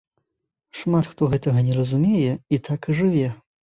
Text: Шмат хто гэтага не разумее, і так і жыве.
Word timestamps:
Шмат 0.79 1.11
хто 1.11 1.29
гэтага 1.35 1.59
не 1.71 1.79
разумее, 1.79 2.27
і 2.57 2.65
так 2.69 2.79
і 2.93 3.03
жыве. 3.03 3.27